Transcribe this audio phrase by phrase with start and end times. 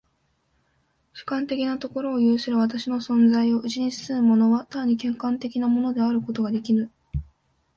[1.13, 6.89] 主観的なところを有する私の存在をうちに包むものは単に客観的なものであることができぬ。